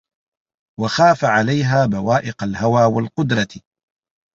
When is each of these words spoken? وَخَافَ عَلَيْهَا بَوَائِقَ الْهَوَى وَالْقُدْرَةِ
وَخَافَ 0.79 1.25
عَلَيْهَا 1.25 1.85
بَوَائِقَ 1.85 2.43
الْهَوَى 2.43 2.85
وَالْقُدْرَةِ 2.85 3.59